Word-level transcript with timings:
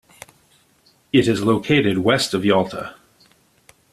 It 1.13 1.27
is 1.27 1.43
located 1.43 1.99
west 1.99 2.33
of 2.33 2.43
Yalta. 2.43 2.95